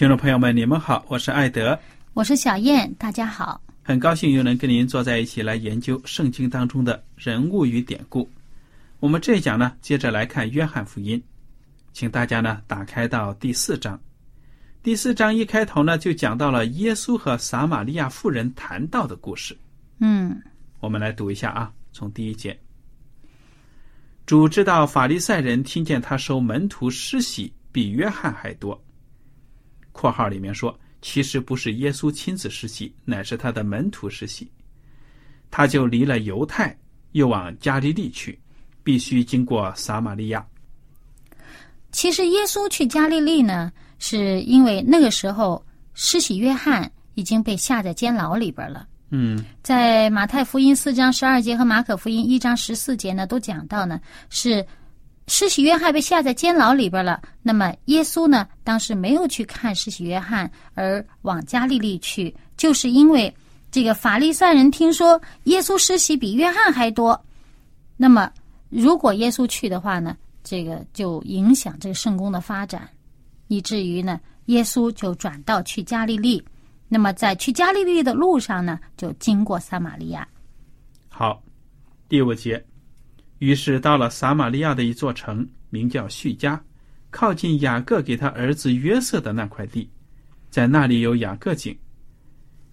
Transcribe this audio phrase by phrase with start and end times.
[0.00, 1.78] 听众朋友们，你们好，我是艾德，
[2.14, 3.60] 我是小燕，大家好。
[3.82, 8.26] 很高兴又能跟您坐在一起来研究圣经当中的人物与典故。
[8.98, 11.22] 我们这一讲呢，接着来看约翰福音，
[11.92, 14.00] 请大家呢打开到第四章。
[14.82, 19.54] 第四章一开头呢，就讲到了耶稣和撒玛利亚妇人谈到的故事。
[19.98, 20.34] 嗯，
[20.78, 22.58] 我们来读一下啊，从第一节。
[24.24, 28.82] 主知道法利赛人听见他收门徒施洗比约翰还多。
[29.92, 30.78] 括号里面说。
[31.02, 34.46] 其实不是耶稣亲自施洗，乃是他的门徒施洗。
[35.50, 36.76] 他就离了犹太，
[37.12, 38.38] 又往加利利去，
[38.84, 40.46] 必须经过撒玛利亚。
[41.90, 45.64] 其实耶稣去加利利呢，是因为那个时候
[45.94, 48.86] 施洗约翰已经被下在监牢里边了。
[49.08, 53.98] 嗯，在马太福音四章十二节和马可福音一章十四节呢，都讲到呢
[54.28, 54.62] 是。
[55.30, 57.22] 施洗约翰被下在监牢里边了。
[57.40, 58.48] 那么耶稣呢？
[58.64, 63.32] 当时没有去看施洗约翰，而往加利利去，就是因为
[63.70, 67.24] 这个法利赛人听说耶稣施洗比约翰还多。
[67.96, 68.28] 那么
[68.70, 70.16] 如果耶稣去的话呢？
[70.42, 72.88] 这个就影响这个圣公的发展，
[73.46, 76.42] 以至于呢，耶稣就转到去加利利。
[76.88, 80.26] 那么在去加利利的路上呢，就经过撒玛利亚。
[81.08, 81.40] 好，
[82.08, 82.64] 第五节。
[83.40, 86.62] 于是到了撒玛利亚的一座城，名叫叙加，
[87.10, 89.88] 靠近雅各给他儿子约瑟的那块地，
[90.50, 91.74] 在那里有雅各井。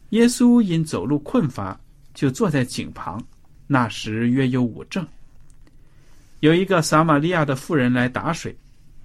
[0.09, 1.79] 耶稣因走路困乏，
[2.13, 3.25] 就坐在井旁。
[3.65, 5.07] 那时约有五正。
[6.41, 8.53] 有一个撒玛利亚的妇人来打水，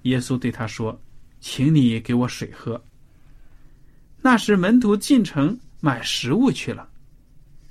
[0.03, 1.01] 耶稣对他说
[1.41, 2.83] ：“请你给我水喝。”
[4.21, 6.89] 那时门徒进城买食物去了。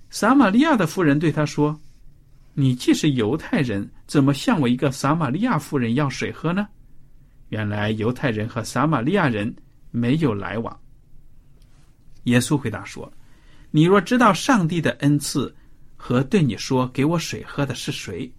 [0.10, 1.78] 撒玛利亚的妇人对他说。
[2.54, 6.68] 你既是犹太人，怎么向我一个撒玛利亚妇人要水喝呢？
[7.50, 9.54] 原来犹太人和撒玛利亚人
[9.90, 10.80] 没有来往。
[12.24, 13.12] 耶稣回答说
[13.72, 15.54] ：“你若知道上帝的恩赐
[15.96, 18.32] 和对你说给我水喝的是谁，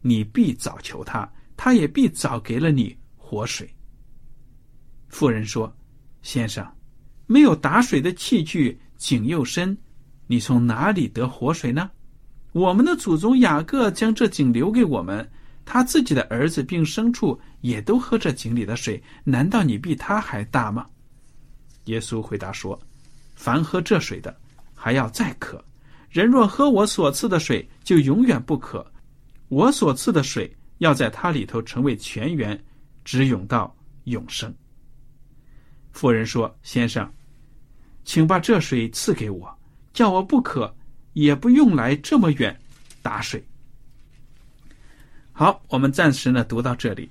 [0.00, 3.68] 你必早求他，他也必早给了你活水。”
[5.08, 5.74] 妇人说
[6.20, 6.66] ：“先生，
[7.26, 9.76] 没有打水的器具，井又深，
[10.26, 11.90] 你从哪里得活水呢？”
[12.52, 15.26] 我们的祖宗雅各将这井留给我们，
[15.64, 19.02] 他自己的儿子并牲畜也都喝这井里的水。
[19.24, 20.86] 难道你比他还大吗？
[21.86, 22.78] 耶稣回答说
[23.34, 24.38] ：“凡喝这水的，
[24.74, 25.56] 还要再渴；
[26.10, 28.86] 人若喝我所赐的水，就永远不渴。
[29.48, 32.62] 我所赐的水要在他里头成为泉源，
[33.02, 33.74] 直涌到
[34.04, 34.54] 永生。”
[35.90, 37.10] 妇人说：“先生，
[38.04, 39.58] 请把这水赐给我，
[39.94, 40.72] 叫我不渴。”
[41.12, 42.56] 也不用来这么远
[43.02, 43.42] 打水。
[45.32, 47.08] 好，我们暂时呢读到这里。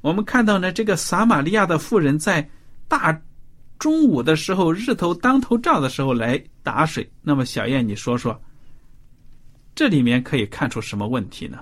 [0.00, 2.48] 我们看到呢，这个撒玛利亚的妇人在
[2.88, 3.18] 大
[3.78, 7.10] 中午的时候，日头当头照的时候来打水。
[7.22, 8.38] 那么，小燕，你说说，
[9.74, 11.58] 这里面可以看出什么问题呢？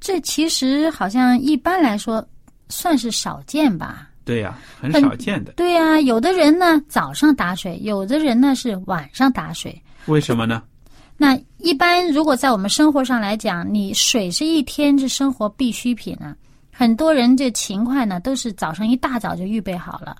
[0.00, 2.26] 这其实好像一般来说
[2.68, 4.08] 算是少见吧？
[4.24, 5.52] 对呀，很少见的。
[5.52, 9.80] 对呀，有的人呢早上打水，有的人呢是晚上打水。
[10.06, 10.62] 为什么呢？
[11.16, 16.36] 那一般如果在我们生活上来讲，你水是一天是生活必需品啊。
[16.72, 20.16] 很多人这勤快呢，都是早上一大早就预备好了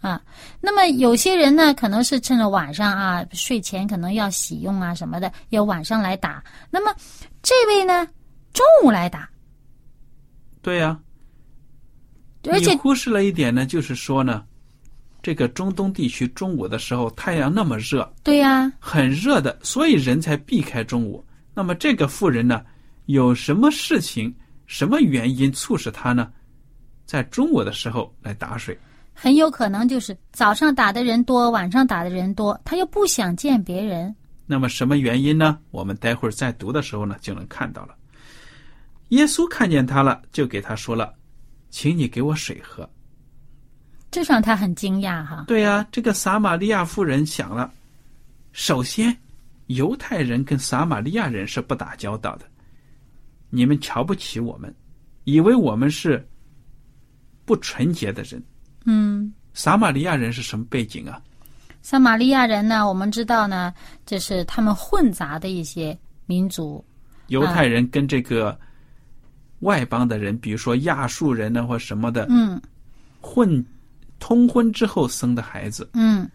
[0.00, 0.20] 啊。
[0.60, 6.42] 那么有些人呢，可能是趁着晚上啊，睡前可能要洗用啊什么的，要晚上来打。
[6.70, 6.94] 那么
[7.40, 8.06] 这位呢，
[8.52, 9.28] 中午来打。
[10.60, 10.98] 对呀、
[12.50, 14.44] 而且忽视了一点呢，就是说呢，
[15.26, 21.26] 这个中东地区中午的时候太阳那么热，对呀、很热的，所以人才避开中午。
[21.52, 22.64] 那么这个妇人呢，
[23.06, 24.32] 有什么事情、
[24.66, 26.30] 什么原因促使她呢，
[27.06, 28.78] 在中午的时候来打水？
[29.14, 34.14] 很有可能就是早上打的人多，晚上打的人多，他又不想见别人。
[34.46, 35.58] 那么什么原因呢？
[35.72, 37.96] 我们待会儿再读的时候呢，就能看到了。
[39.08, 41.12] 耶稣看见他了，就给他说了
[41.68, 42.88] ：“请你给我水喝。
[44.10, 45.44] 这让他很惊讶哈”。
[45.48, 47.70] 对呀、这个撒玛利亚妇人想了，
[48.52, 49.16] 首先，
[49.66, 52.46] 犹太人跟撒玛利亚人是不打交道的，
[53.50, 54.74] 你们瞧不起我们，
[55.24, 56.26] 以为我们是
[57.44, 58.42] 不纯洁的人。
[58.84, 61.20] 嗯，撒玛利亚人是什么背景啊？
[61.82, 63.72] 撒玛利亚人呢，我们知道呢，
[64.04, 66.84] 就是他们混杂的一些民族。
[67.28, 68.58] 犹太人跟这个
[69.60, 72.60] 外邦的人，比如说亚述人呢或什么的，嗯
[73.20, 73.64] 混
[74.26, 76.28] 通婚之后生的孩子，嗯，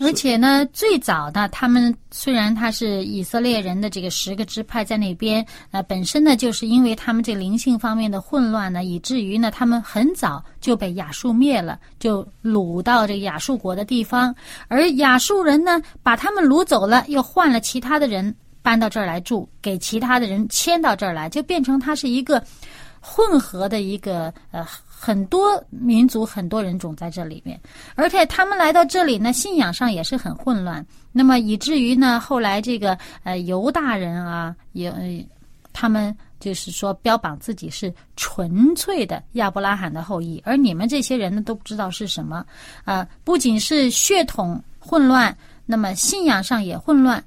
[0.00, 14.34] 而且呢，最早呢，他们虽然他是以色列人的这个十个支派在那边，呃，本身呢，就是因为他们这灵性方面的混乱呢，以至于呢，他们很早就被亚述灭了，就掳到这个亚述国的地方，
[14.68, 22.44] 而亚述人呢，把他们掳走了，又换了其他的人搬到这儿来住，给其他的人迁到这儿来，就变成它是一个
[23.00, 24.68] 混合的一个呃。
[25.00, 27.58] 很多民族、很多人种在这里面，
[27.94, 30.84] 而且他们来到这里呢，信仰上也是很混乱。
[31.12, 35.24] 那么以至于呢，后来这个呃犹大人啊，也、呃、
[35.72, 42.44] 他们就是说标榜自己是纯粹的亚伯拉罕的后裔，而你们这些人呢都不知道是什么
[42.84, 45.34] 啊、不仅是血统混乱，
[45.64, 47.22] 那么信仰上也混乱。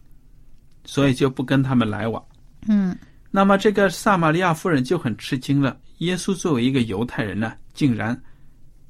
[0.84, 2.22] 所以就不跟他们来往。
[2.68, 2.96] 嗯
[3.32, 5.78] 那么这个撒玛利亚夫人就很吃惊了。
[6.00, 8.20] 耶稣作为一个犹太人呢，竟然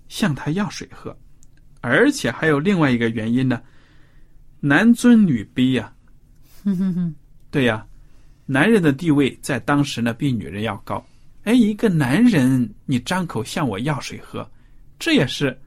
[0.08, 1.16] 向他要水喝，
[1.82, 3.62] 而且还有另外一个原因呢，
[4.60, 5.94] 男尊女卑呀、
[6.64, 7.16] 哼哼哼，
[7.50, 7.86] 对呀、
[8.46, 11.06] 男人的地位在当时呢比女人要高。
[11.44, 14.50] 哎，一个男人你张口向我要水喝，
[15.00, 15.58] 这也是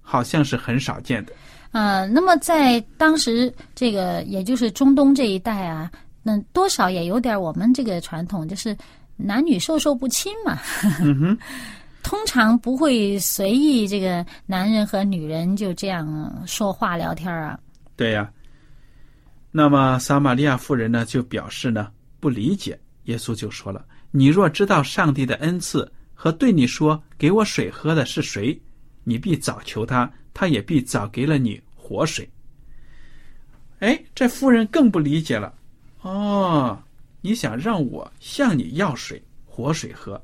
[0.00, 1.32] 好像是很少见的。
[1.70, 5.90] 呃，那么在当时这个也就是中东这一带啊，
[6.22, 8.76] 那多少也有点我们这个传统，就是
[9.16, 10.58] 男女授受不亲嘛。
[12.02, 17.58] 通常不会随意这个男人和女人就这样说话聊天啊。
[17.94, 18.28] 对呀、
[19.52, 22.78] 那么撒玛利亚妇人呢，就表示呢不理解。
[23.04, 28.60] 耶稣就说了：“你若知道上帝的恩赐和对你说给我水喝的是谁，
[29.04, 32.28] 你必早求他，他也必早给了你活水。”
[33.78, 35.52] 哎，这妇人更不理解了。
[36.02, 36.78] 哦，
[37.20, 40.22] 你想让我向你要水，活水喝？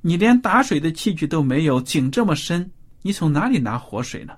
[0.00, 2.70] 你连打水的器具都没有，井这么深，
[3.02, 4.36] 你从哪里拿活水呢？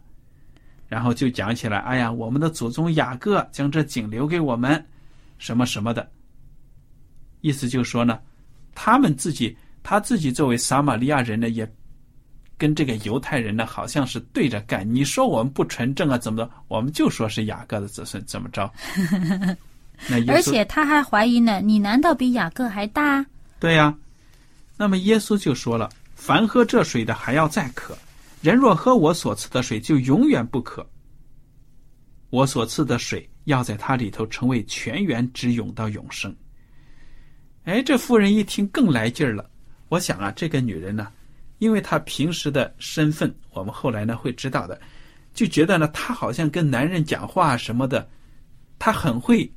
[0.89, 4.85] 然后就讲起来，哎呀，我们的祖宗雅各将这井留给我们，
[5.39, 6.09] 什么什么的。
[7.41, 8.21] 意思就是说呢，
[8.75, 11.69] 他们自己他自己作为撒玛利亚人呢，也
[12.57, 14.89] 跟这个犹太人呢，好像是对着干。
[14.89, 16.51] 你说我们不纯正啊，怎么着？
[16.69, 18.73] 我们就说是雅各的子孙，怎么着？
[20.09, 23.25] 那而且他还怀疑呢，你难道比雅各还大？
[23.59, 23.97] 对呀、
[24.77, 27.97] 那么耶稣就说了：“凡喝这水的还要再渴，
[28.43, 30.87] 人若喝我所赐的水，就永远不渴。
[32.31, 36.35] 我所赐的水要在它里头成为泉源，直涌到永生。”
[37.65, 39.49] 哎，这妇人一听更来劲儿了。
[39.89, 41.09] 我想啊，这个女人呢，
[41.59, 44.79] 因为她平时的身份，我们后来呢会知道的，
[45.33, 48.09] 就觉得呢，她好像跟男人讲话什么的，
[48.79, 49.51] 她很会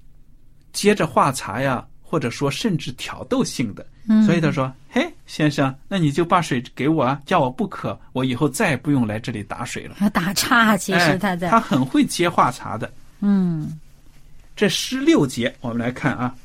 [0.73, 3.85] 接着话茬呀，或者说甚至挑逗性的。
[4.11, 9.95] 嗯所以他说：“嘿，先生，那你就把水给我啊，叫我不渴，我以后再也不用来这里打水了。
[9.99, 12.91] 他打岔，其实他哎、在、他很会接话茬的。
[13.19, 13.79] 嗯
[14.55, 16.35] 这十六节我们来看啊，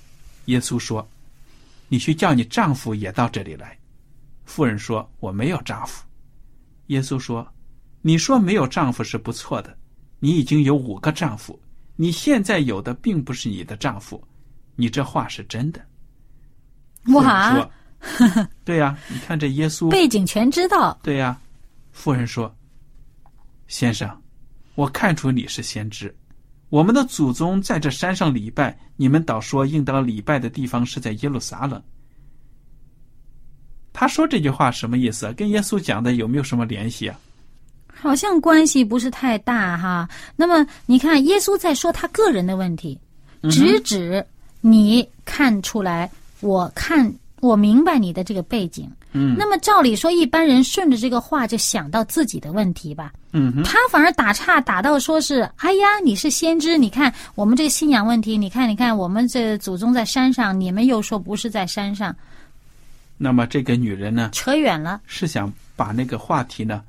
[0.45, 1.09] 耶稣说
[1.89, 3.75] ：“你去叫你丈夫也到这里来。”
[4.45, 6.05] 妇人说：“我没有丈夫。”
[6.89, 7.47] 耶稣说
[8.03, 9.75] ：“你说没有丈夫是不错的，
[10.19, 11.59] 你已经有五个丈夫，
[11.97, 14.23] 你现在有的并不是你的丈夫，
[14.77, 15.81] 你这话是真的。”
[17.13, 17.71] 哇，说
[18.65, 20.99] ：“对呀、你看这耶稣，背景全知道。
[21.03, 21.39] 对呀、
[21.93, 22.55] 妇人说
[23.69, 24.09] ：“先生，
[24.75, 26.15] 我看出你是先知，
[26.71, 31.83] 我们的祖宗在这山上礼拜，你们倒说应当礼拜的地方是在耶路撒冷。
[33.93, 35.33] 他说这句话什么意思？
[35.35, 37.21] 跟耶稣讲的有没有什么联系啊？
[38.05, 40.07] 好像关系不是太大哈。
[40.37, 42.99] 那么你看，耶稣在说他个人的问题，
[43.51, 44.23] 直指
[44.61, 48.87] 你看出来，我看我明白你的这个背景。
[49.13, 53.11] 嗯，那么照理说，一般人顺着这个话就想到自己的问题吧。
[53.33, 62.15] 嗯，他反而打岔打到说是，哎呀，你是先知，你看我们这个信仰问题，你看你看我们这祖宗在山上，你们又说不是在山上，
[63.17, 65.01] 那么这个女人呢，扯远了。
[65.07, 66.83] 是想把那个话题呢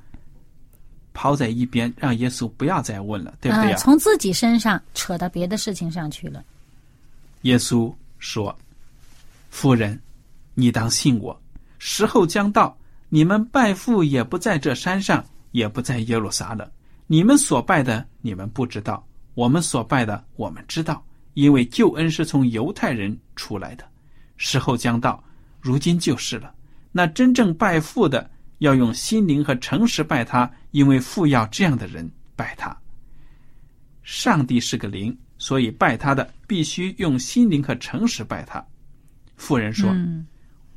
[1.16, 6.44] 抛在一边，让耶稣不要再问了，对不对呃、从自己身上扯到别的事情上去了。
[7.42, 8.54] 耶稣说
[9.48, 9.98] ：“夫人，
[10.52, 11.40] 你当信我，
[11.78, 12.76] 时候将到，
[13.08, 16.70] 你们拜父也不在这山上，也不在耶路撒冷。
[17.06, 23.84] 你们所拜的，你们不知道；我们所拜的，我们知道，因为救恩是从犹太人出来的。
[24.36, 25.24] 时候将到，
[25.62, 26.52] 如今就是了。
[26.92, 32.76] 那真正拜父的，要用心灵和诚实拜他，因为父要这样的人拜他。
[34.02, 38.64] 上帝是个灵，所以拜他的必须用心灵和诚实拜他。
[39.36, 40.26] 妇人说：“嗯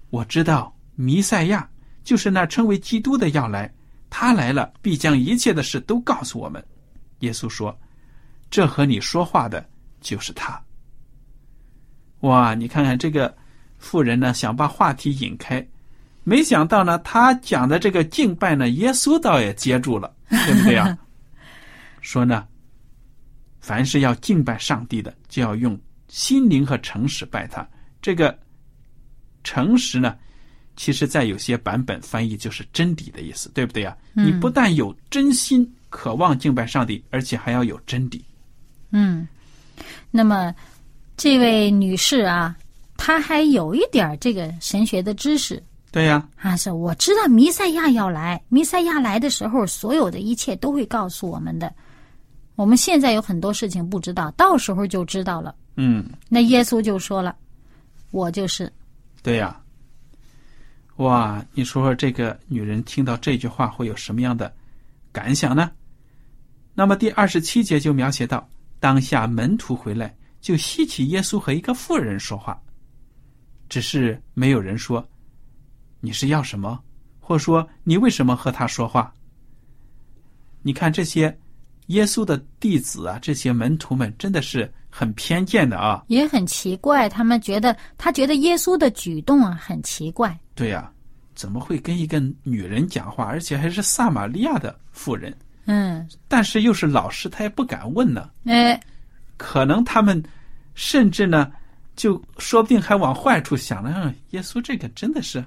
[0.09, 1.69] 我知道弥赛亚
[2.03, 3.71] 就是那称为基督的要来，
[4.09, 6.63] 他来了必将一切的事都告诉我们。”
[7.19, 7.77] 耶稣说
[8.49, 9.63] ：“这和你说话的
[10.01, 10.59] 就是他。”
[12.21, 13.33] 哇，你看看这个
[13.77, 15.65] 妇人呢，想把话题引开，
[16.29, 20.95] 没想到呢，他讲的这个敬拜呢，耶稣倒也接住了， 对不对啊？
[22.01, 22.47] 说呢，
[23.59, 25.75] 凡是要敬拜上帝的，就要用
[26.07, 27.67] 心灵和诚实拜他。
[27.99, 28.37] 这个
[29.43, 30.15] 诚实呢，
[30.75, 38.23] 其实在有些版本翻译就是真理的意思，对不对呀、嗯你不但有真心渴望敬拜上帝，而且还要有真理。
[38.91, 39.27] 嗯，
[40.11, 40.53] 那么
[41.17, 42.55] 这位女士啊，
[42.97, 45.61] 她还有一点这个神学的知识。
[45.91, 51.73] 对呀、啊，是我知道弥赛亚要来，弥赛亚来的时候，所有的一切都会告诉我们的。
[52.55, 55.55] 我们现在有很多事情不知道，到时候就知道了。
[55.77, 57.35] 嗯，那耶稣就说了
[58.11, 58.71] ：“我就是。
[59.23, 59.59] 对呀、
[60.97, 64.53] 哇，你说说这个女人听到这句话会有什么样的
[65.11, 65.71] 感想呢？
[66.75, 68.47] 那么第二十七节就描写到，
[68.79, 72.61] 当下门徒回来，就稀奇耶稣和一个妇人说话，
[73.69, 75.05] 只是没有人说
[75.99, 76.79] 你是要什么，
[77.19, 79.13] 或说你为什么和他说话。
[80.61, 81.35] 你看这些
[81.87, 86.03] 耶稣的弟子啊，这些门徒们真的是很偏见的啊。
[86.07, 90.37] 也很奇怪，他们觉得他觉得耶稣的举动啊很奇怪。
[90.53, 90.91] 对呀、
[91.33, 95.35] 怎么会跟一个女人讲话，而且还是撒玛利亚的妇人？
[95.65, 98.29] 嗯，但是又是老师，他也不敢问呢。
[98.45, 98.79] 哎，
[99.37, 100.21] 可能他们
[100.75, 101.51] 甚至呢，
[101.95, 103.93] 就说不定还往坏处想了。
[103.95, 105.43] 嗯，耶稣这个真的是，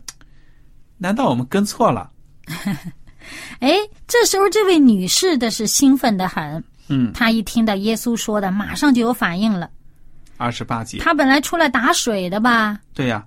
[1.02, 2.12] 难道我们跟错了？
[3.59, 9.68] 哎，这时候这位女士的是兴奋的很，嗯，她一听到耶稣说的，马上就有反应了。
[10.37, 12.78] 二十八节，她本来出来打水的吧？
[12.94, 13.26] 对呀、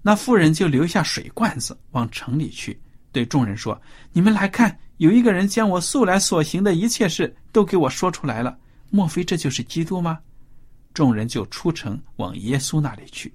[0.00, 2.80] 那妇人就留下水罐子往城里去，
[3.12, 3.78] 对众人说
[4.12, 8.56] ：“你们来看，有一个人将我素来所行的一切事都给我说出来了，
[8.88, 10.18] 莫非这就是基督吗？”
[10.94, 13.30] 众人就出城往耶稣那里去。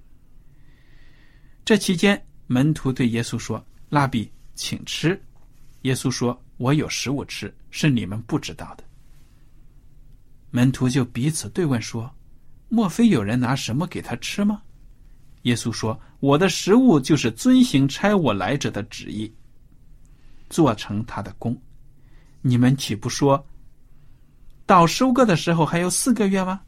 [1.63, 2.19] 这期间，
[2.51, 5.17] 门徒对耶稣说：“拉比，请吃。”
[5.83, 8.83] 耶稣说：“我有食物吃，是你们不知道的。”
[10.51, 12.13] 门徒就彼此对问说
[12.67, 14.61] ：“莫非有人拿什么给他吃吗？”
[15.43, 19.33] 耶稣说：“我的食物就是遵行差我来者的旨意，
[20.49, 21.57] 做成他的功。
[22.41, 23.41] 你们岂不说，
[24.65, 26.59] 到收割的时候还有四个月吗？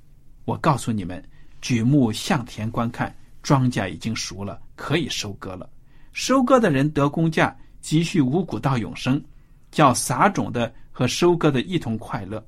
[0.45, 1.21] 我告诉你们，
[1.59, 3.13] 举目向田观看，
[3.43, 5.69] 庄稼已经熟了，可以收割了。
[6.13, 9.21] 收割的人得工价，积蓄五谷到永生，
[9.69, 12.43] 叫撒种的和收割的一同快乐。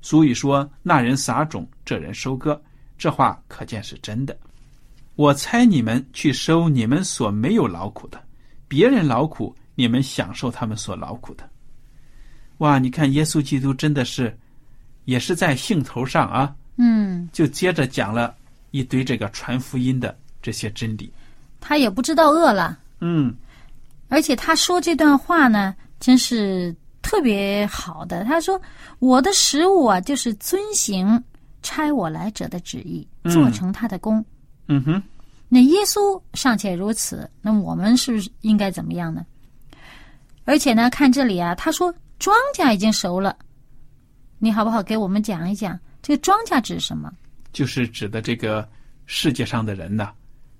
[0.00, 2.60] 所以说，那人撒种，这人收割，
[2.96, 4.36] 这话可见是真的。
[5.16, 8.22] 我猜你们去收你们所没有劳苦的，
[8.68, 11.48] 别人劳苦，你们享受他们所劳苦的。
[12.58, 14.38] 哇，你看耶稣基督真的是，
[15.04, 18.36] 也是在兴头上啊，嗯，就接着讲了
[18.70, 21.12] 一堆这个传福音的这些真理。
[21.60, 23.34] 他也不知道饿了，嗯，
[24.08, 28.24] 而且他说这段话呢，真是特别好的。
[28.24, 28.60] 他说
[29.00, 31.22] ：“我的食物啊，就是遵行
[31.62, 34.24] 差我来者的旨意，嗯做成他的功。
[34.68, 35.02] 嗯哼，
[35.48, 39.26] 那耶稣尚且如此，那我们是不是应该怎么样呢？
[40.44, 43.36] 而且呢，看这里啊，他说庄稼已经熟了，
[44.38, 47.12] 你好不好给我们讲一讲这个庄稼指什么？
[47.52, 48.66] 就是指的这个
[49.06, 50.10] 世界上的人呢，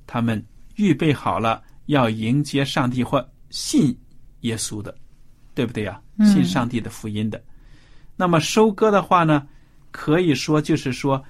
[0.09, 3.97] 他们预备好了要迎接上帝或信
[4.41, 4.93] 耶稣的，
[5.55, 6.01] 对不对呀？
[6.25, 7.41] 信上帝的福音的。
[8.17, 9.47] 那么收割的话呢，
[9.93, 11.25] 可以说就是说，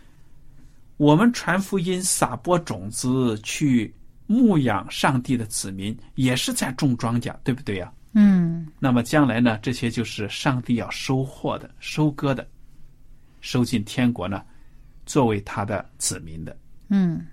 [0.96, 3.92] 我们传福音、撒播种子、去
[4.26, 7.92] 牧养上帝的子民，也是在种庄稼，对不对呀？
[8.14, 12.48] 嗯那么将来呢，这些就是上帝要收获的、收割的，
[13.40, 14.42] 收进天国呢，
[15.04, 16.56] 作为他的子民的。
[16.88, 17.26] 嗯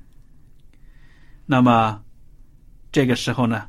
[1.46, 2.02] 那么
[2.92, 3.68] 这个时候呢，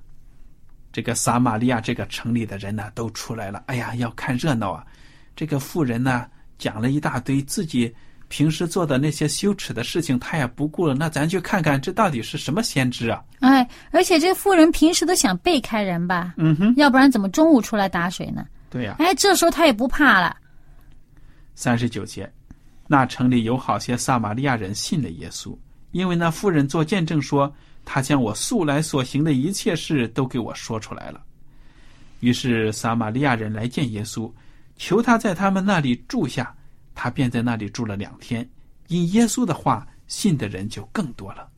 [0.92, 4.84] 这个撒玛利亚这个城里的人呢都出来了，哎呀，要看热闹啊！
[5.34, 7.94] 这个妇人呢讲了一大堆自己
[8.28, 10.94] 平时做的那些羞耻的事情，她也不顾了。
[10.94, 13.22] 那咱去看看这到底是什么先知啊？
[13.40, 18.46] 哎，而且这妇人平时都想背开人吧，嗯哼，要不然怎么中午出来打水呢？
[18.70, 20.36] 对呀、哎，这时候他也不怕了。
[21.54, 22.30] 三十九节，
[22.88, 25.56] 那城里有好些撒玛利亚人信了耶稣，
[25.92, 27.54] 因为那妇人做见证说，
[27.86, 31.24] 他将我素来所行的一切事都给我说出来了。
[32.20, 34.30] 于是撒玛利亚人来见耶稣，
[34.76, 36.54] 求他在他们那里住下，
[36.94, 38.46] 他便在那里住了两天。
[38.88, 41.48] 因耶稣的话，信的人就更多了，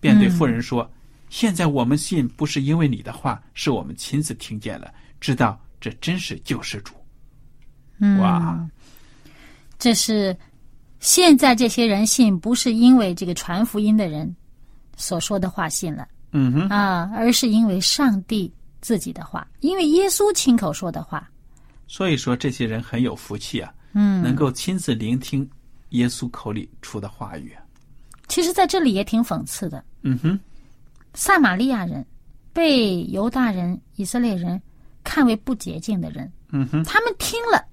[0.00, 0.88] 便对妇人说
[1.30, 6.94] ：“现在我们信，不是因为你的话，是我们亲自听见了，知道这真是救世主。”
[8.00, 8.68] 嗯，哇，
[9.78, 10.36] 这是
[11.00, 14.34] 现在这些人信，不是因为这个传福音的人
[14.98, 16.68] 所说的话信了嗯哼。
[16.68, 18.52] 啊，而是因为上帝
[18.82, 21.26] 自己的话，因为耶稣亲口说的话。
[21.86, 25.48] 所以说，这些人很有福气啊，嗯，能够亲自聆听
[25.90, 27.56] 耶稣口里出的话语。
[28.28, 29.82] 其实在这里也挺讽刺的。
[30.02, 30.38] 嗯哼，
[31.14, 32.04] 撒玛利亚人
[32.52, 34.60] 被犹大人、以色列人
[35.02, 37.64] 看为不洁净的人，嗯哼，他们听了，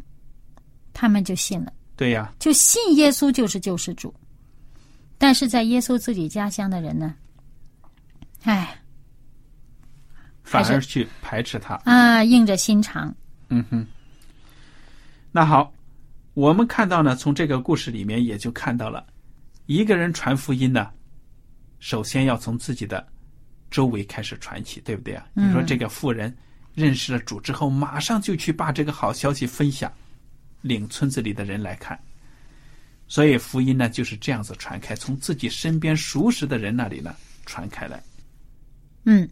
[0.94, 4.14] 他们就信了，对呀，就信耶稣就是救世主。
[5.18, 7.16] 但是在耶稣自己家乡的人呢，
[8.44, 8.78] 哎
[10.44, 11.76] 反而去排斥他。
[11.86, 13.14] 啊，硬着心肠，
[13.50, 13.86] 嗯哼。
[15.32, 15.74] 那好，
[16.34, 19.06] 我们看到呢，从这个故事里面也就看到了，
[19.66, 20.92] 一个人传福音呢，
[21.80, 23.06] 首先要从自己的
[23.72, 25.26] 周围开始传起，对不对啊？
[25.34, 26.34] 你说这个富人
[26.74, 29.92] 认识了主之后，马上就去把这个好消息分享，
[30.62, 32.00] 领村子里的人来看。
[33.08, 37.16] 所以福音呢就是这样子传开，从自己身边熟识的人那里呢
[37.46, 38.02] 传开来。
[39.06, 39.30] 嗯，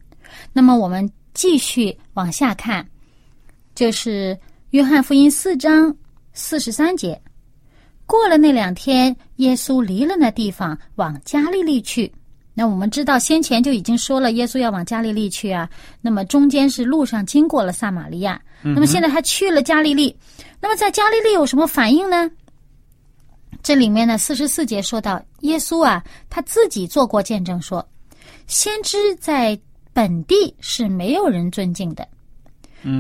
[0.52, 2.88] 那么我们继续往下看，
[3.74, 4.38] 就是
[4.70, 5.96] 约翰福音四章
[6.34, 7.20] 四十三节。
[8.06, 12.12] 过了那两天，耶稣离了那地方，往加利利去。
[12.54, 15.68] 那我们知道，先前就已经说了，耶稣要往加利利去啊。
[16.02, 20.16] 那么中间是路上经过了撒玛利亚，那么现在他去了加利利。
[20.62, 22.30] 那么在加利利有什么反应呢？
[23.64, 27.84] 这里面呢，四十四节说到，耶稣啊，他自己做过见证说，
[28.46, 29.58] 先知在
[29.94, 32.06] 本地是没有人尊敬的。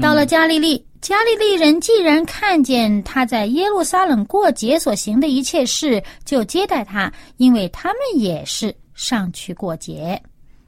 [0.01, 10.17] 到了加利利，加利利人既然看见他在耶路撒冷过节所行的一切事，就接待他，因为他们也是上去过节。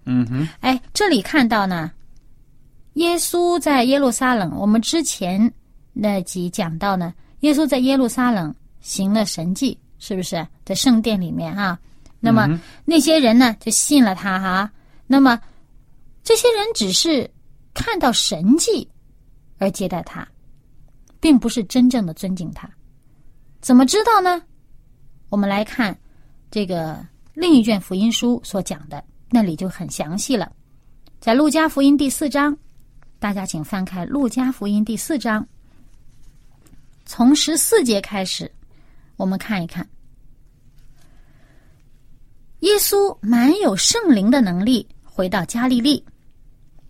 [0.04, 1.90] 嗯哼，哎，这里看到呢，
[2.96, 5.50] 耶稣在耶路撒冷，我们之前
[5.94, 11.80] 那集讲到呢，耶稣在耶路撒冷行了神迹，是不是在圣殿里面啊？
[12.20, 14.72] 那么、嗯那些人呢就信了他哈。
[15.08, 15.40] 那么
[16.24, 17.30] 这些人只是
[17.74, 18.88] 看到神迹
[19.60, 20.28] 而接待他，
[21.20, 22.70] 并不是真正的尊敬他。
[23.62, 24.42] 怎么知道呢？
[25.30, 25.96] 我们来看
[26.50, 30.52] 这个另一卷福音书所讲的，那里就很详细了。
[31.20, 32.58] 在路加福音第四章，
[33.20, 35.48] 大家请翻开路加福音第四章，
[37.06, 38.52] 从十四节开始，
[39.18, 39.88] 我们看一看。
[42.60, 46.04] 耶稣满有圣灵的能力，回到加利利。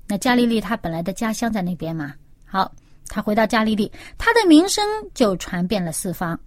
[0.07, 2.13] 那加利利他本来的家乡在那边嘛，
[2.45, 2.71] 好，
[3.07, 6.39] 他回到加利利，他的名声就传遍了四方。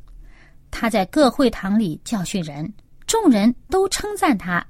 [0.70, 2.72] 他在各会堂里教训人，
[3.06, 4.64] 众人都称赞他。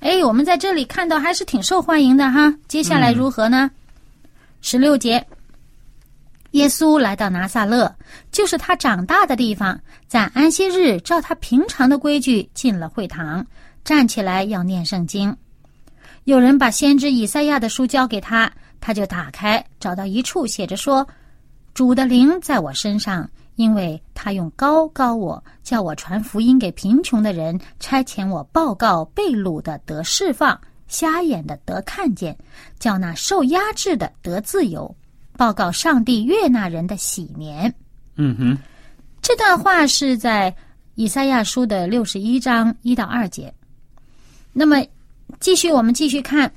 [0.00, 2.52] 哎，我们在这里看到还是挺受欢迎的哈。
[2.66, 3.70] 接下来如何呢？
[4.60, 5.24] 十六节，
[6.52, 7.94] 耶稣来到拿撒勒，
[8.30, 13.44] 就是他长大的地方，在安息日照他平常的规矩进了会堂，
[13.84, 15.34] 站起来要念圣经。
[16.24, 21.06] 有人把先知以赛亚的书交给他，他就打开，找到一处写着说
[21.74, 32.36] ：“主的灵在我身上，因为他用高高我，叫我传福音给贫穷的人，差遣我报告被掳的得释放，瞎眼的得看见，
[32.78, 34.94] 叫那受压制的得自由，
[35.42, 37.74] 报告上帝悦纳人的喜年。”
[38.14, 38.58] 嗯哼，
[39.20, 40.54] 这段话是在
[40.94, 43.52] 以赛亚书的六十一章一到二节。
[44.52, 44.76] 那么，
[45.40, 46.48] 继续我们继续看。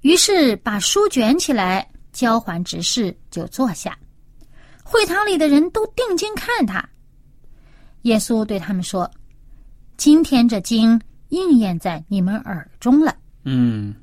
[0.00, 3.96] 于是把书卷起来，交还执事，就坐下。
[4.82, 6.84] 会堂里的人都定睛看他。
[8.02, 9.08] 耶稣对他们说
[9.96, 13.94] ：“今天这经应验在你们耳中了。”嗯，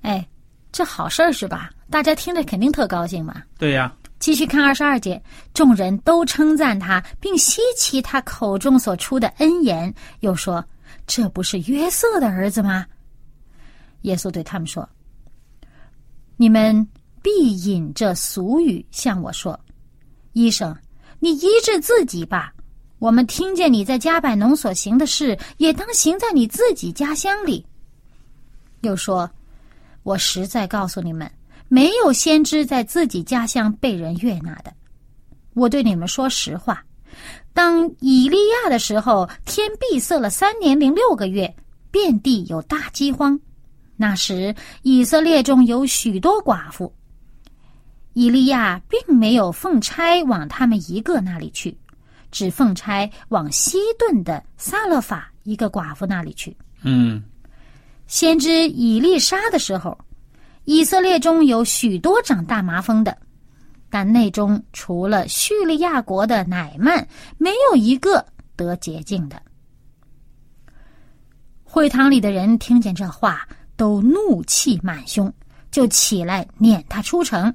[0.00, 0.26] 哎，
[0.72, 1.70] 这好事儿是吧？
[1.90, 3.42] 大家听着肯定特高兴嘛。
[3.58, 5.20] 对呀，继续看二十二节，
[5.52, 10.64] 众人都称赞他，并稀奇他口中所出的恩言，又说
[11.06, 12.86] ：“这不是约瑟的儿子吗？”
[14.02, 14.88] 耶稣对他们说
[16.38, 16.86] ：“你们
[17.20, 19.58] 必引这俗语向我说，
[20.32, 20.74] 医生，
[21.18, 22.52] 你医治自己吧。
[22.98, 27.66] 我们听见你在加百农所行的事，也当行在你自己家乡里。”
[28.82, 29.30] 又说
[30.02, 31.30] ：“我实在告诉你们，
[31.68, 34.72] 没有先知在自己家乡被人悦纳的。
[35.54, 36.82] 我对你们说实话，
[37.52, 41.54] 当以利亚的时候，天闭塞了三年零六个月，
[41.90, 43.38] 遍地有大饥荒。”
[43.96, 46.90] 那时，以色列中有许多寡妇。
[48.14, 51.76] 以利亚并没有奉差往他们一个那里去，
[52.30, 56.56] 只奉差往西顿的撒勒法一个寡妇那里去。
[56.82, 57.22] 嗯，
[58.10, 59.96] 先知以利沙的时候，
[60.64, 63.16] 以色列中有许多长大麻风的，
[63.88, 67.06] 但内中除了叙利亚国的乃曼，
[67.38, 69.40] 没有一个得洁净的。
[71.62, 73.48] 会堂里的人听见这话。
[73.76, 75.32] 都怒气满胸，
[75.70, 77.54] 就起来撵他出城。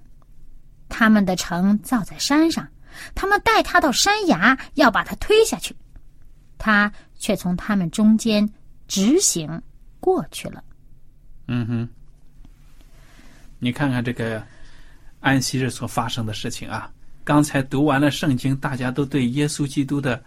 [0.89, 2.67] 他们的城造在山上，
[3.13, 5.75] 他们带他到山崖，要把他推下去。
[6.57, 8.49] 他却从他们中间
[8.87, 9.61] 直行
[10.05, 10.63] 过去了。
[11.47, 11.89] 嗯哼，
[13.57, 14.45] 你看看这个
[15.19, 16.91] 安息日所发生的事情啊！
[17.23, 20.23] 刚才读完了圣经，大家都对耶稣基督的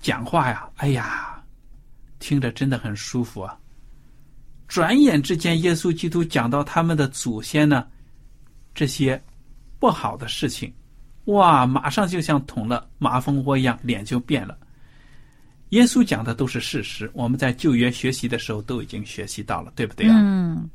[0.00, 1.38] 讲话呀，哎呀，
[2.18, 3.54] 听着真的很舒服啊。
[4.68, 7.86] 转眼之间，耶稣基督讲到他们的祖先呢，
[8.74, 9.22] 这些
[9.78, 10.72] 不好的事情，
[11.26, 14.56] 哇，马上就像捅了麻蜂窝一样，脸就变了。
[15.70, 20.14] 耶稣讲的都是事实，我们在旧约学习的时候都已经学习到了，对不对啊？
[20.16, 20.68] 嗯。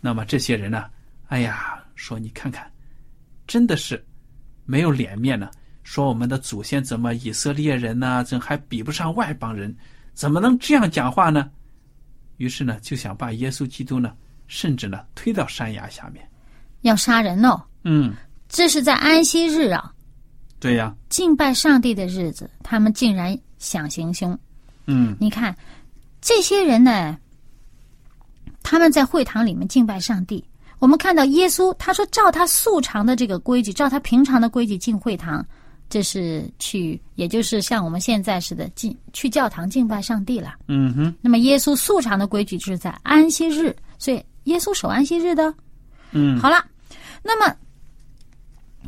[0.00, 0.84] 那么这些人呢？
[1.28, 2.70] 哎呀，说你看看，
[3.46, 4.04] 真的是
[4.64, 5.50] 没有脸面呢。
[5.82, 8.22] 说我们的祖先怎么以色列人呢？
[8.24, 9.74] 怎还比不上外邦人？
[10.12, 11.50] 怎么能这样讲话呢？
[12.36, 14.12] 于是呢，就想把耶稣基督呢，
[14.46, 16.28] 甚至呢，推到山崖下面，
[16.82, 17.62] 要杀人哦。
[17.84, 18.12] 嗯，
[18.48, 19.92] 这是在安息日啊。
[20.60, 24.38] 对呀，敬拜上帝的日子，他们竟然想行凶。
[24.86, 25.56] 嗯，你看
[26.20, 27.16] 这些人呢，
[28.62, 30.44] 他们在会堂里面敬拜上帝。
[30.80, 35.46] 我们看到耶稣，他说照他素常的这个规矩，照他平常的规矩进会堂。
[35.88, 40.54] 这是去，也就是像我们现在似的进去教堂敬拜上帝了。
[40.66, 41.14] 嗯哼。
[41.20, 45.54] 那么耶稣素常的规矩就是在安息日，所以耶稣守安息日的。
[46.10, 46.40] 嗯。
[46.40, 46.64] 好了，
[47.22, 47.54] 那么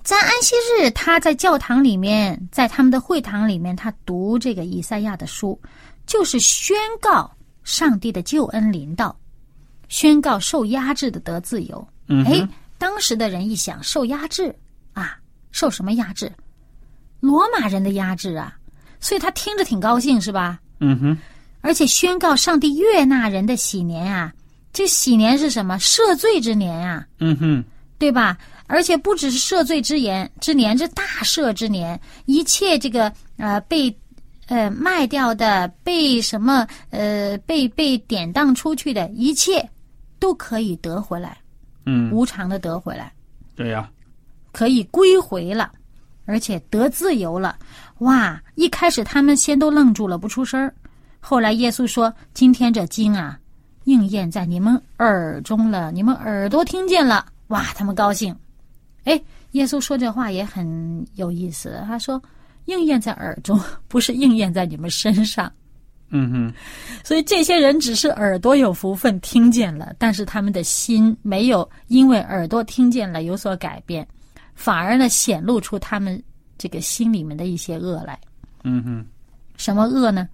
[0.05, 5.59] 在安息日，他在教堂里面，在他们的会堂里面，他读这个以赛亚的书，
[6.07, 9.19] 就是宣告上帝的救恩临到，
[9.89, 11.89] 宣告受压制的得自由。
[12.09, 12.23] 嗯。
[12.27, 14.55] 哎，当时的人一想，受压制
[14.93, 15.17] 啊，
[15.53, 16.31] 受什么压制？
[17.21, 18.55] 罗马人的压制啊，
[19.01, 20.61] 所以他听着挺高兴，是吧？
[20.81, 21.19] 嗯哼。
[21.63, 24.31] 而且宣告上帝悦纳人的喜年啊，
[24.71, 25.79] 这喜年是什么？
[25.79, 27.07] 赦罪之年啊。
[27.21, 27.65] 嗯哼。
[27.97, 28.37] 对吧？
[28.67, 33.95] 而且不只是赦罪之言之年，这大赦之年，一切这个呃被
[34.47, 39.69] 呃卖掉的，被什么呃被被典当出去的一切，
[40.19, 41.39] 都可以得回来。
[41.87, 42.11] 嗯。
[42.13, 43.13] 无偿的得回来。
[43.55, 43.89] 对呀。
[44.53, 45.73] 可以归回了。
[46.27, 47.55] 而且得自由了，
[47.99, 48.43] 哇！
[48.55, 50.73] 一开始他们先都愣住了，不出声儿。
[51.21, 53.39] 后来耶稣说：“今天这经啊，
[53.85, 57.65] 应验在你们耳中了，你们耳朵听见了，哇！
[57.75, 58.35] 他们高兴。
[59.05, 59.21] 哎，
[59.53, 62.21] 耶稣说这话也很有意思，他说：
[62.65, 65.51] 应验在耳中，不是应验在你们身上。
[66.11, 66.55] 嗯哼。
[67.05, 74.07] 所以这些人只是耳朵有福分听见了，但是他们的心没有因为耳朵听见了有所改变。
[74.55, 76.23] 反而呢，显露出他们
[76.57, 78.19] 这个心里面的一些恶来。
[78.63, 79.07] 嗯哼，
[79.57, 80.29] 什么恶呢？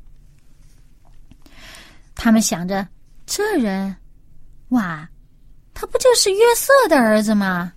[2.14, 2.86] 他们想着，
[3.26, 3.96] 这人，
[4.68, 5.08] 哇，
[5.72, 7.72] 他不就是约瑟的儿子吗？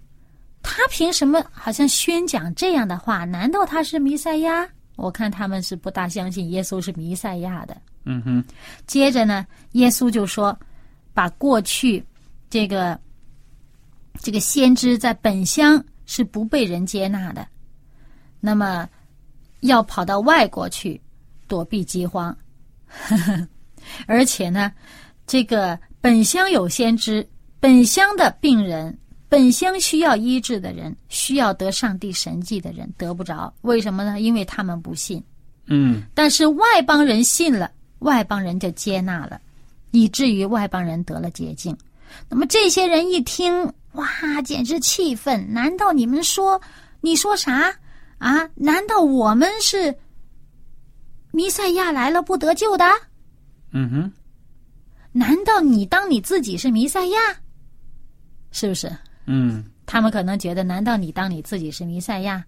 [0.76, 3.26] 他凭什么好像宣讲这样的话？
[3.26, 4.68] 难道他是弥赛亚？
[4.96, 7.76] 我看他们是不大相信耶稣是弥赛亚的。
[8.06, 8.44] 嗯哼。
[8.88, 10.58] 接着呢，耶稣就说，
[11.14, 12.04] 把过去
[12.50, 13.00] 这个
[14.20, 15.84] 这个先知在本乡。
[16.06, 17.48] 是不被人接纳的，
[18.42, 18.88] 那么
[19.62, 21.00] 要跑到外国去
[21.48, 22.38] 躲避饥荒，
[24.06, 24.70] 而且呢，
[25.26, 27.26] 这个本乡有先知，
[27.62, 28.96] 本乡的病人，
[29.34, 34.22] 本乡需要医治的人，需要得上帝神迹的人得不着，为什么呢？
[34.22, 35.24] 因为他们不信。
[35.66, 39.42] 嗯但是外邦人信了，外邦人就接纳了，
[39.90, 41.76] 以至于外邦人得了洁净。
[42.30, 45.52] 那么这些人一听，哇，简直气愤！
[45.52, 46.62] 难道你们说，
[47.02, 47.76] 你说啥
[48.20, 48.48] 啊？
[48.54, 49.98] 难道我们是
[51.32, 52.86] 弥赛亚来了不得救的？
[53.72, 54.12] 嗯哼，
[55.12, 57.18] 难道你当你自己是弥赛亚？
[58.52, 58.96] 是不是？
[59.26, 62.44] 嗯他们可能觉得，难道你当你自己是弥赛亚？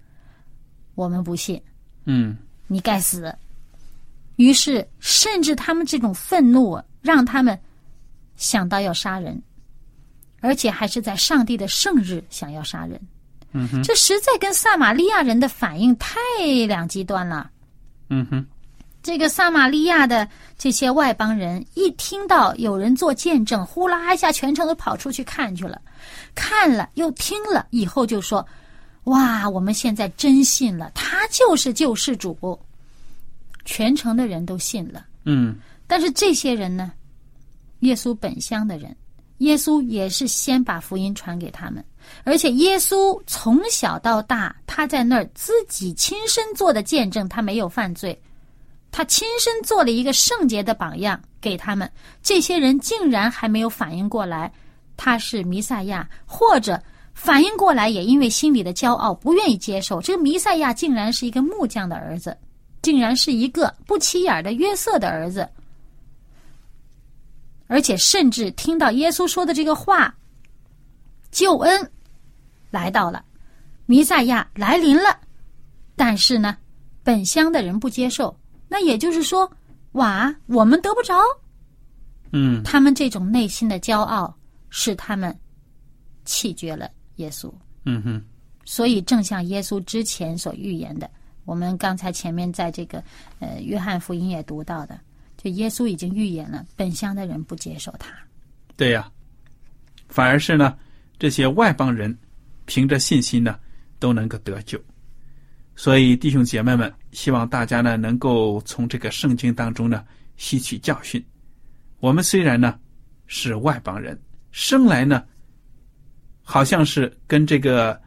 [0.96, 1.62] 我们不信。
[2.06, 3.34] 嗯你该死。
[4.38, 7.58] 于是，甚至他们这种愤怒啊，让他们
[8.36, 9.42] 想到要杀人，
[10.42, 13.00] 而且还是在上帝的圣日想要杀人。
[13.54, 16.18] 嗯哼，这实在跟撒玛利亚人的反应太
[16.68, 17.50] 两极端了。
[18.10, 18.46] 嗯哼，
[19.06, 25.80] 这个撒玛利亚的这些外邦人一听到有人做见证，呼啦一下全城都跑出去看去了，
[26.34, 28.44] 看了又听了，以后就说
[29.06, 32.60] ：“哇，我们现在真信了，他就是救世主。”
[33.64, 35.06] 全城的人都信了。
[35.24, 36.92] 嗯但是这些人呢，
[37.82, 38.96] 耶稣本乡的人，
[39.38, 41.86] 耶稣也是先把福音传给他们，
[42.24, 48.20] 而且耶稣从小到大，他在那儿自己亲身做的见证，他没有犯罪，
[48.98, 51.92] 他亲身做了一个圣洁的榜样给他们。
[52.24, 54.50] 这些人竟然还没有反应过来
[54.96, 56.82] 他是弥赛亚，或者
[57.14, 62.38] 反应过来，也因为心里的骄傲不愿意接受这个弥赛亚竟然是一个木匠的儿子，
[62.82, 65.46] 竟然是一个不起眼的约瑟的儿子。
[67.68, 70.16] 而且甚至听到耶稣说的这个话，
[71.32, 71.92] 救恩
[72.72, 73.26] 来到了，
[73.88, 75.20] 弥赛亚来临了。
[75.98, 76.56] 但是呢，
[77.04, 78.34] 本乡的人不接受，
[78.68, 79.52] 那也就是说，
[79.94, 81.16] 哇，我们得不着。
[82.32, 84.36] 嗯他们这种内心的骄傲，
[84.70, 85.34] 使他们
[86.26, 87.52] 弃绝了耶稣。
[87.86, 88.22] 嗯哼，
[88.66, 91.10] 所以，正像耶稣之前所预言的，
[91.46, 93.02] 我们刚才前面在这个
[93.40, 95.00] 呃约翰福音也读到的，
[95.38, 98.10] 就耶稣已经预言了，本乡的人不接受他。
[98.76, 99.10] 对呀、
[100.10, 100.78] 反而是呢，
[101.18, 102.18] 这些外邦人
[102.66, 103.58] 凭着信心呢，
[104.00, 104.78] 都能够得救。
[105.76, 110.06] 所以，弟兄姐妹们，希望大家呢能够从这个圣经当中呢
[110.38, 111.24] 吸取教训。
[112.00, 112.80] 我们虽然呢
[113.28, 114.20] 是外邦人，
[114.52, 115.24] 生来呢
[116.44, 118.02] 好像是跟这个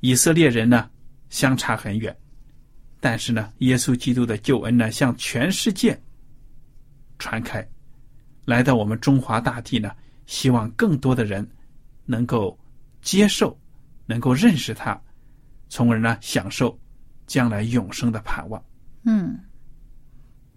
[0.00, 0.88] 以色列人呢
[1.28, 2.16] 相差很远，
[3.00, 6.00] 但是呢，耶稣基督的救恩呢向全世界
[7.18, 7.66] 传开，
[8.46, 9.92] 来到我们中华大地呢，
[10.26, 11.46] 希望更多的人
[12.06, 12.58] 能够
[13.02, 13.58] 接受，
[14.06, 14.98] 能够认识他，
[15.68, 16.78] 从而呢享受
[17.26, 18.62] 将来永生的盼望。
[19.04, 19.38] 嗯，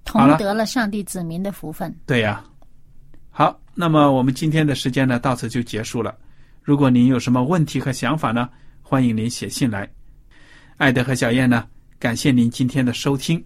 [0.03, 1.95] 同得了上帝子民的福分。
[2.05, 2.43] 对呀，
[3.29, 6.17] 好，那么我们今天的时间呢到此就结束了。
[6.61, 8.49] 如果您有什么问题和想法呢，
[8.81, 9.89] 欢迎您写信来。
[10.77, 11.67] 艾德和小燕呢，
[11.99, 13.43] 感谢您今天的收听，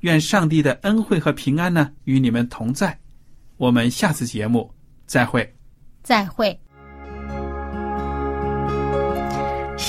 [0.00, 2.98] 愿上帝的恩惠和平安呢与你们同在。
[3.56, 4.72] 我们下次节目
[5.06, 5.48] 再会。
[6.02, 6.61] 再会。